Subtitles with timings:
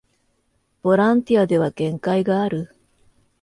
[0.81, 2.75] ボランティアでは限界がある